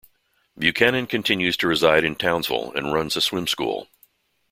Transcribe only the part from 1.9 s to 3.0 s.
in Townsville and